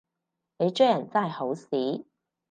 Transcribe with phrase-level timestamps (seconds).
[0.57, 2.07] 你追人真係好屎